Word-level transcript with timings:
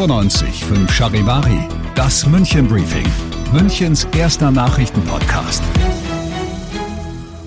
95 0.00 0.64
5 0.64 0.90
Charivari, 0.90 1.68
das 1.94 2.26
München 2.26 2.66
Briefing, 2.66 3.06
Münchens 3.52 4.08
erster 4.16 4.50
Nachrichtenpodcast. 4.50 5.62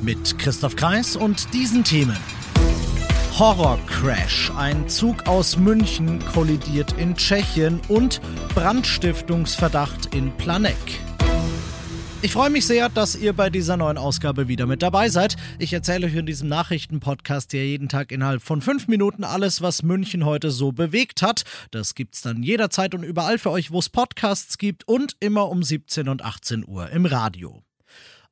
Mit 0.00 0.38
Christoph 0.38 0.74
Kreis 0.74 1.14
und 1.14 1.52
diesen 1.52 1.84
Themen. 1.84 2.16
Horrorcrash. 3.38 4.50
Ein 4.56 4.88
Zug 4.88 5.28
aus 5.28 5.58
München 5.58 6.24
kollidiert 6.32 6.92
in 6.92 7.14
Tschechien 7.16 7.82
und 7.88 8.22
Brandstiftungsverdacht 8.54 10.14
in 10.14 10.32
Planegg. 10.38 10.78
Ich 12.20 12.32
freue 12.32 12.50
mich 12.50 12.66
sehr, 12.66 12.88
dass 12.88 13.14
ihr 13.14 13.32
bei 13.32 13.48
dieser 13.48 13.76
neuen 13.76 13.96
Ausgabe 13.96 14.48
wieder 14.48 14.66
mit 14.66 14.82
dabei 14.82 15.08
seid. 15.08 15.36
Ich 15.60 15.72
erzähle 15.72 16.08
euch 16.08 16.16
in 16.16 16.26
diesem 16.26 16.48
Nachrichtenpodcast 16.48 17.52
ja 17.52 17.60
jeden 17.60 17.88
Tag 17.88 18.10
innerhalb 18.10 18.42
von 18.42 18.60
fünf 18.60 18.88
Minuten 18.88 19.22
alles, 19.22 19.62
was 19.62 19.84
München 19.84 20.24
heute 20.24 20.50
so 20.50 20.72
bewegt 20.72 21.22
hat. 21.22 21.44
Das 21.70 21.94
gibt's 21.94 22.20
dann 22.20 22.42
jederzeit 22.42 22.92
und 22.96 23.04
überall 23.04 23.38
für 23.38 23.52
euch, 23.52 23.70
wo 23.70 23.78
es 23.78 23.88
Podcasts 23.88 24.58
gibt 24.58 24.88
und 24.88 25.14
immer 25.20 25.48
um 25.48 25.62
17 25.62 26.08
und 26.08 26.24
18 26.24 26.66
Uhr 26.66 26.90
im 26.90 27.06
Radio. 27.06 27.62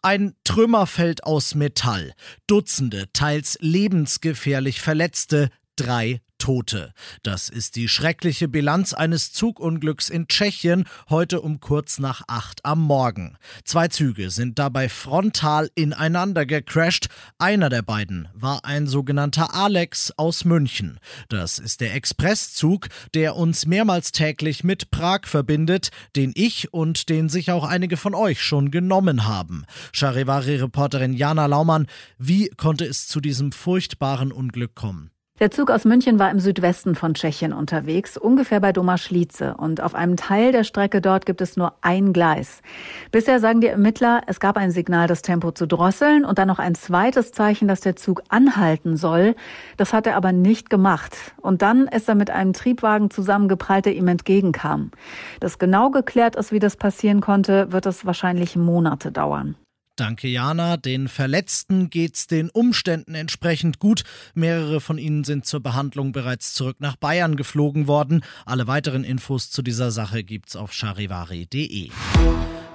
Ein 0.00 0.34
Trümmerfeld 0.44 1.24
aus 1.24 1.54
Metall, 1.54 2.14
Dutzende, 2.46 3.12
teils 3.12 3.58
lebensgefährlich 3.60 4.80
Verletzte, 4.80 5.50
drei 5.76 6.22
Tote. 6.38 6.92
Das 7.22 7.48
ist 7.48 7.76
die 7.76 7.88
schreckliche 7.88 8.48
Bilanz 8.48 8.92
eines 8.92 9.32
Zugunglücks 9.32 10.08
in 10.08 10.28
Tschechien 10.28 10.84
heute 11.08 11.40
um 11.40 11.60
kurz 11.60 11.98
nach 11.98 12.22
acht 12.28 12.64
am 12.64 12.82
Morgen. 12.82 13.38
Zwei 13.64 13.88
Züge 13.88 14.30
sind 14.30 14.58
dabei 14.58 14.88
frontal 14.88 15.70
ineinander 15.74 16.44
gecrashed. 16.44 17.08
Einer 17.38 17.68
der 17.68 17.82
beiden 17.82 18.28
war 18.34 18.64
ein 18.64 18.86
sogenannter 18.86 19.54
Alex 19.54 20.12
aus 20.16 20.44
München. 20.44 20.98
Das 21.28 21.58
ist 21.58 21.80
der 21.80 21.94
Expresszug, 21.94 22.88
der 23.14 23.36
uns 23.36 23.66
mehrmals 23.66 24.12
täglich 24.12 24.64
mit 24.64 24.90
Prag 24.90 25.20
verbindet, 25.24 25.90
den 26.16 26.32
ich 26.34 26.74
und 26.74 27.08
den 27.08 27.28
sich 27.28 27.52
auch 27.52 27.64
einige 27.64 27.96
von 27.96 28.14
euch 28.14 28.42
schon 28.42 28.70
genommen 28.70 29.26
haben. 29.26 29.64
Charivari-Reporterin 29.92 31.14
Jana 31.14 31.46
Laumann, 31.46 31.86
wie 32.18 32.48
konnte 32.50 32.84
es 32.84 33.06
zu 33.06 33.20
diesem 33.20 33.52
furchtbaren 33.52 34.32
Unglück 34.32 34.74
kommen? 34.74 35.13
Der 35.40 35.50
Zug 35.50 35.68
aus 35.72 35.84
München 35.84 36.20
war 36.20 36.30
im 36.30 36.38
Südwesten 36.38 36.94
von 36.94 37.14
Tschechien 37.14 37.52
unterwegs, 37.52 38.16
ungefähr 38.16 38.60
bei 38.60 38.72
Domaschlice. 38.72 39.56
Und 39.56 39.80
auf 39.80 39.96
einem 39.96 40.14
Teil 40.14 40.52
der 40.52 40.62
Strecke 40.62 41.00
dort 41.00 41.26
gibt 41.26 41.40
es 41.40 41.56
nur 41.56 41.74
ein 41.80 42.12
Gleis. 42.12 42.62
Bisher 43.10 43.40
sagen 43.40 43.60
die 43.60 43.66
Ermittler, 43.66 44.22
es 44.28 44.38
gab 44.38 44.56
ein 44.56 44.70
Signal, 44.70 45.08
das 45.08 45.22
Tempo 45.22 45.50
zu 45.50 45.66
drosseln 45.66 46.24
und 46.24 46.38
dann 46.38 46.46
noch 46.46 46.60
ein 46.60 46.76
zweites 46.76 47.32
Zeichen, 47.32 47.66
dass 47.66 47.80
der 47.80 47.96
Zug 47.96 48.22
anhalten 48.28 48.96
soll. 48.96 49.34
Das 49.76 49.92
hat 49.92 50.06
er 50.06 50.14
aber 50.14 50.30
nicht 50.30 50.70
gemacht. 50.70 51.16
Und 51.40 51.62
dann 51.62 51.88
ist 51.88 52.08
er 52.08 52.14
mit 52.14 52.30
einem 52.30 52.52
Triebwagen 52.52 53.10
zusammengeprallt, 53.10 53.86
der 53.86 53.96
ihm 53.96 54.06
entgegenkam. 54.06 54.92
Dass 55.40 55.58
genau 55.58 55.90
geklärt 55.90 56.36
ist, 56.36 56.52
wie 56.52 56.60
das 56.60 56.76
passieren 56.76 57.20
konnte, 57.20 57.72
wird 57.72 57.86
es 57.86 58.06
wahrscheinlich 58.06 58.54
Monate 58.54 59.10
dauern. 59.10 59.56
Danke, 59.96 60.26
Jana. 60.26 60.76
Den 60.76 61.08
Verletzten 61.08 61.88
geht's 61.88 62.26
den 62.26 62.50
Umständen 62.50 63.14
entsprechend 63.14 63.78
gut. 63.78 64.02
Mehrere 64.34 64.80
von 64.80 64.98
ihnen 64.98 65.22
sind 65.24 65.46
zur 65.46 65.60
Behandlung 65.60 66.12
bereits 66.12 66.52
zurück 66.54 66.76
nach 66.80 66.96
Bayern 66.96 67.36
geflogen 67.36 67.86
worden. 67.86 68.24
Alle 68.44 68.66
weiteren 68.66 69.04
Infos 69.04 69.50
zu 69.50 69.62
dieser 69.62 69.90
Sache 69.92 70.24
gibt's 70.24 70.56
auf 70.56 70.72
charivari.de. 70.72 71.90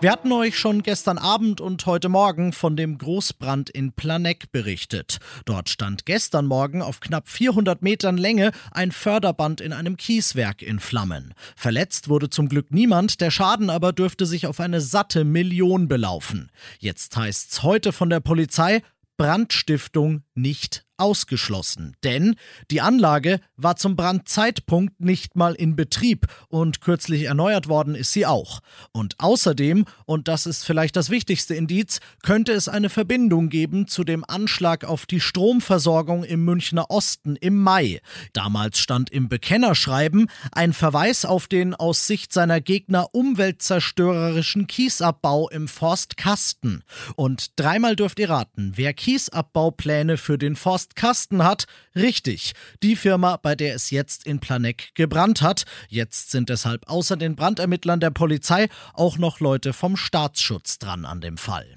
Wir 0.01 0.11
hatten 0.11 0.31
euch 0.31 0.57
schon 0.57 0.81
gestern 0.81 1.17
Abend 1.17 1.59
und 1.59 1.85
heute 1.85 2.07
Morgen 2.07 2.53
von 2.53 2.77
dem 2.77 2.97
Großbrand 2.97 3.69
in 3.69 3.91
Planegg 3.91 4.45
berichtet. 4.53 5.17
Dort 5.43 5.67
stand 5.67 6.05
gestern 6.05 6.45
Morgen 6.45 6.81
auf 6.81 7.01
knapp 7.01 7.27
400 7.27 7.81
Metern 7.81 8.15
Länge 8.15 8.51
ein 8.71 8.93
Förderband 8.93 9.59
in 9.59 9.73
einem 9.73 9.97
Kieswerk 9.97 10.61
in 10.61 10.79
Flammen. 10.79 11.33
Verletzt 11.57 12.07
wurde 12.07 12.29
zum 12.29 12.47
Glück 12.47 12.71
niemand, 12.71 13.19
der 13.19 13.29
Schaden 13.29 13.69
aber 13.69 13.91
dürfte 13.91 14.25
sich 14.25 14.47
auf 14.47 14.61
eine 14.61 14.79
satte 14.79 15.25
Million 15.25 15.89
belaufen. 15.89 16.49
Jetzt 16.79 17.17
heißt's 17.17 17.63
heute 17.63 17.91
von 17.91 18.09
der 18.09 18.21
Polizei, 18.21 18.81
Brandstiftung 19.17 20.23
nicht 20.33 20.85
ausgeschlossen, 20.99 21.95
denn 22.03 22.35
die 22.71 22.81
Anlage 22.81 23.39
war 23.55 23.75
zum 23.75 23.95
Brandzeitpunkt 23.95 24.99
nicht 24.99 25.35
mal 25.35 25.53
in 25.53 25.75
Betrieb 25.75 26.27
und 26.49 26.81
kürzlich 26.81 27.23
erneuert 27.23 27.67
worden 27.67 27.95
ist 27.95 28.13
sie 28.13 28.25
auch. 28.25 28.61
Und 28.91 29.19
außerdem, 29.19 29.85
und 30.05 30.27
das 30.27 30.45
ist 30.45 30.65
vielleicht 30.65 30.95
das 30.95 31.09
wichtigste 31.09 31.55
Indiz, 31.55 31.99
könnte 32.23 32.51
es 32.51 32.67
eine 32.67 32.89
Verbindung 32.89 33.49
geben 33.49 33.87
zu 33.87 34.03
dem 34.03 34.23
Anschlag 34.27 34.85
auf 34.85 35.05
die 35.05 35.19
Stromversorgung 35.19 36.23
im 36.23 36.45
Münchner 36.45 36.89
Osten 36.89 37.35
im 37.35 37.61
Mai. 37.61 38.01
Damals 38.33 38.79
stand 38.79 39.09
im 39.09 39.29
Bekennerschreiben 39.29 40.29
ein 40.51 40.73
Verweis 40.73 41.25
auf 41.25 41.47
den 41.47 41.75
aus 41.75 42.07
Sicht 42.07 42.33
seiner 42.33 42.61
Gegner 42.61 43.09
umweltzerstörerischen 43.13 44.67
Kiesabbau 44.67 45.49
im 45.49 45.67
Forst 45.67 46.17
Kasten. 46.17 46.83
Und 47.15 47.59
dreimal 47.59 47.95
dürft 47.95 48.19
ihr 48.19 48.29
raten, 48.29 48.73
wer 48.75 48.93
Kiesabbaupläne 48.93 50.17
für 50.17 50.37
den 50.37 50.55
Forst 50.55 50.88
Kasten 50.95 51.43
hat. 51.43 51.65
Richtig, 51.95 52.53
die 52.83 52.95
Firma, 52.95 53.37
bei 53.37 53.55
der 53.55 53.75
es 53.75 53.91
jetzt 53.91 54.25
in 54.25 54.39
Planegg 54.39 54.89
gebrannt 54.93 55.41
hat. 55.41 55.65
Jetzt 55.87 56.31
sind 56.31 56.49
deshalb 56.49 56.89
außer 56.89 57.17
den 57.17 57.35
Brandermittlern 57.35 57.99
der 57.99 58.11
Polizei 58.11 58.67
auch 58.93 59.17
noch 59.17 59.39
Leute 59.39 59.73
vom 59.73 59.97
Staatsschutz 59.97 60.79
dran 60.79 61.05
an 61.05 61.21
dem 61.21 61.37
Fall. 61.37 61.67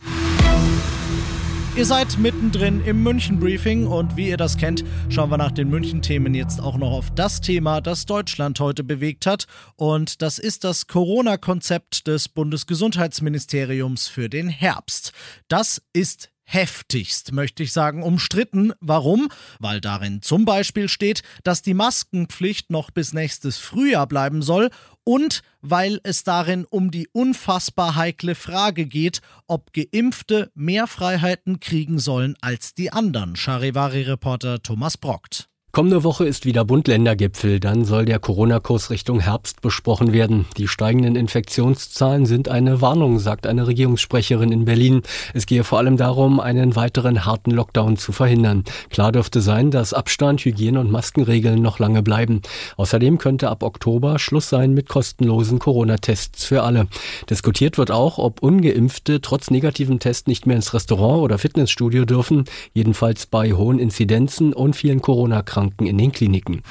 Ihr 1.74 1.86
seid 1.86 2.18
mittendrin 2.18 2.84
im 2.84 3.02
München-Briefing 3.02 3.86
und 3.86 4.14
wie 4.14 4.28
ihr 4.28 4.36
das 4.36 4.58
kennt, 4.58 4.84
schauen 5.08 5.30
wir 5.30 5.38
nach 5.38 5.52
den 5.52 5.70
München-Themen 5.70 6.34
jetzt 6.34 6.60
auch 6.60 6.76
noch 6.76 6.90
auf 6.90 7.10
das 7.14 7.40
Thema, 7.40 7.80
das 7.80 8.04
Deutschland 8.04 8.60
heute 8.60 8.84
bewegt 8.84 9.24
hat. 9.24 9.46
Und 9.76 10.20
das 10.20 10.38
ist 10.38 10.64
das 10.64 10.86
Corona-Konzept 10.86 12.06
des 12.06 12.28
Bundesgesundheitsministeriums 12.28 14.06
für 14.06 14.28
den 14.28 14.50
Herbst. 14.50 15.12
Das 15.48 15.80
ist 15.94 16.28
heftigst, 16.52 17.32
möchte 17.32 17.62
ich 17.62 17.72
sagen, 17.72 18.02
umstritten. 18.02 18.72
Warum? 18.80 19.28
Weil 19.58 19.80
darin 19.80 20.22
zum 20.22 20.44
Beispiel 20.44 20.88
steht, 20.88 21.22
dass 21.44 21.62
die 21.62 21.74
Maskenpflicht 21.74 22.70
noch 22.70 22.90
bis 22.90 23.12
nächstes 23.12 23.58
Frühjahr 23.58 24.06
bleiben 24.06 24.42
soll 24.42 24.70
und 25.04 25.42
weil 25.60 26.00
es 26.02 26.24
darin 26.24 26.64
um 26.64 26.90
die 26.90 27.08
unfassbar 27.12 27.96
heikle 27.96 28.34
Frage 28.34 28.86
geht, 28.86 29.20
ob 29.46 29.72
Geimpfte 29.72 30.50
mehr 30.54 30.86
Freiheiten 30.86 31.60
kriegen 31.60 31.98
sollen 31.98 32.36
als 32.40 32.74
die 32.74 32.92
anderen. 32.92 33.36
Charivari-Reporter 33.36 34.62
Thomas 34.62 34.96
Brockt. 34.96 35.51
Kommende 35.74 36.04
Woche 36.04 36.26
ist 36.26 36.44
wieder 36.44 36.66
Bund-Länder-Gipfel. 36.66 37.58
Dann 37.58 37.86
soll 37.86 38.04
der 38.04 38.18
Corona-Kurs 38.18 38.90
Richtung 38.90 39.20
Herbst 39.20 39.62
besprochen 39.62 40.12
werden. 40.12 40.44
Die 40.58 40.68
steigenden 40.68 41.16
Infektionszahlen 41.16 42.26
sind 42.26 42.50
eine 42.50 42.82
Warnung, 42.82 43.18
sagt 43.18 43.46
eine 43.46 43.66
Regierungssprecherin 43.66 44.52
in 44.52 44.66
Berlin. 44.66 45.00
Es 45.32 45.46
gehe 45.46 45.64
vor 45.64 45.78
allem 45.78 45.96
darum, 45.96 46.40
einen 46.40 46.76
weiteren 46.76 47.24
harten 47.24 47.52
Lockdown 47.52 47.96
zu 47.96 48.12
verhindern. 48.12 48.64
Klar 48.90 49.12
dürfte 49.12 49.40
sein, 49.40 49.70
dass 49.70 49.94
Abstand, 49.94 50.44
Hygiene 50.44 50.78
und 50.78 50.90
Maskenregeln 50.90 51.62
noch 51.62 51.78
lange 51.78 52.02
bleiben. 52.02 52.42
Außerdem 52.76 53.16
könnte 53.16 53.48
ab 53.48 53.62
Oktober 53.62 54.18
Schluss 54.18 54.50
sein 54.50 54.74
mit 54.74 54.90
kostenlosen 54.90 55.58
Corona-Tests 55.58 56.44
für 56.44 56.64
alle. 56.64 56.86
Diskutiert 57.30 57.78
wird 57.78 57.90
auch, 57.90 58.18
ob 58.18 58.42
ungeimpfte 58.42 59.22
trotz 59.22 59.50
negativen 59.50 60.00
Tests 60.00 60.26
nicht 60.26 60.44
mehr 60.44 60.56
ins 60.56 60.74
Restaurant 60.74 61.22
oder 61.22 61.38
Fitnessstudio 61.38 62.04
dürfen. 62.04 62.44
Jedenfalls 62.74 63.24
bei 63.24 63.54
hohen 63.54 63.78
Inzidenzen 63.78 64.52
und 64.52 64.76
vielen 64.76 65.00
Corona-Kranken 65.00 65.61
Kranken 65.62 65.86
in 65.86 65.96
den 65.96 66.10
Kliniken. 66.10 66.62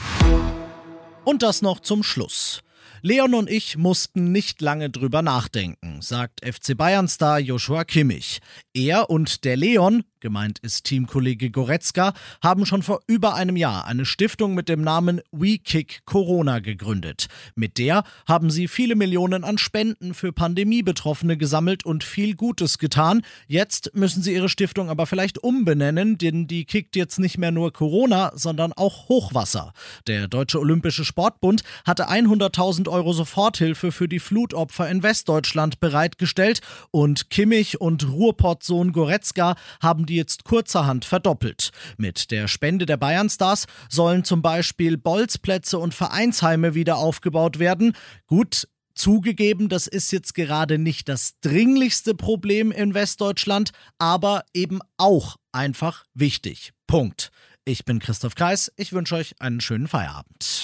Und 1.23 1.43
das 1.43 1.61
noch 1.61 1.79
zum 1.79 2.03
Schluss. 2.03 2.61
Leon 3.01 3.33
und 3.33 3.49
ich 3.49 3.77
mussten 3.77 4.33
nicht 4.33 4.61
lange 4.61 4.89
drüber 4.89 5.21
nachdenken, 5.21 6.01
sagt 6.01 6.45
FC 6.45 6.75
Bayern-Star 6.75 7.39
Joshua 7.39 7.85
Kimmich. 7.85 8.41
Er 8.73 9.09
und 9.09 9.45
der 9.45 9.55
Leon 9.55 10.03
gemeint 10.21 10.59
ist 10.59 10.85
Teamkollege 10.85 11.49
Goretzka, 11.49 12.13
haben 12.41 12.65
schon 12.65 12.83
vor 12.83 13.01
über 13.07 13.33
einem 13.35 13.57
Jahr 13.57 13.85
eine 13.85 14.05
Stiftung 14.05 14.53
mit 14.53 14.69
dem 14.69 14.81
Namen 14.81 15.21
WeKick 15.31 16.05
Corona 16.05 16.59
gegründet. 16.59 17.27
Mit 17.55 17.77
der 17.77 18.03
haben 18.27 18.49
sie 18.51 18.67
viele 18.67 18.95
Millionen 18.95 19.43
an 19.43 19.57
Spenden 19.57 20.13
für 20.13 20.31
Pandemiebetroffene 20.31 21.35
gesammelt 21.37 21.85
und 21.85 22.03
viel 22.03 22.35
Gutes 22.35 22.77
getan. 22.77 23.23
Jetzt 23.47 23.91
müssen 23.95 24.21
sie 24.21 24.33
ihre 24.33 24.47
Stiftung 24.47 24.89
aber 24.89 25.07
vielleicht 25.07 25.39
umbenennen, 25.39 26.17
denn 26.17 26.47
die 26.47 26.65
kickt 26.65 26.95
jetzt 26.95 27.19
nicht 27.19 27.37
mehr 27.37 27.51
nur 27.51 27.73
Corona, 27.73 28.31
sondern 28.35 28.73
auch 28.73 29.09
Hochwasser. 29.09 29.73
Der 30.07 30.27
Deutsche 30.27 30.59
Olympische 30.59 31.03
Sportbund 31.03 31.63
hatte 31.85 32.09
100.000 32.09 32.87
Euro 32.87 33.11
Soforthilfe 33.13 33.91
für 33.91 34.07
die 34.07 34.19
Flutopfer 34.19 34.87
in 34.89 35.01
Westdeutschland 35.03 35.79
bereitgestellt 35.79 36.61
und 36.91 37.29
Kimmich 37.29 37.81
und 37.81 38.07
Ruhrpottsohn 38.07 38.91
Goretzka 38.91 39.55
haben 39.81 40.05
die 40.05 40.10
jetzt 40.15 40.43
kurzerhand 40.43 41.05
verdoppelt. 41.05 41.71
Mit 41.97 42.31
der 42.31 42.47
Spende 42.47 42.85
der 42.85 42.97
Bayernstars 42.97 43.65
sollen 43.89 44.23
zum 44.23 44.41
Beispiel 44.41 44.97
Bolzplätze 44.97 45.77
und 45.77 45.93
Vereinsheime 45.93 46.75
wieder 46.75 46.97
aufgebaut 46.97 47.59
werden. 47.59 47.95
Gut, 48.27 48.67
Zugegeben, 48.93 49.69
das 49.69 49.87
ist 49.87 50.11
jetzt 50.11 50.35
gerade 50.35 50.77
nicht 50.77 51.07
das 51.07 51.39
dringlichste 51.41 52.13
Problem 52.13 52.71
in 52.71 52.93
Westdeutschland, 52.93 53.71
aber 53.97 54.43
eben 54.53 54.79
auch 54.97 55.37
einfach 55.51 56.03
wichtig. 56.13 56.73
Punkt. 56.87 57.31
Ich 57.63 57.85
bin 57.85 57.99
Christoph 57.99 58.35
Kreis. 58.35 58.71
Ich 58.75 58.91
wünsche 58.91 59.15
euch 59.15 59.35
einen 59.39 59.61
schönen 59.61 59.87
Feierabend. 59.87 60.63